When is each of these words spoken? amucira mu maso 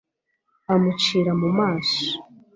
amucira 0.73 1.31
mu 1.41 1.49
maso 1.59 2.03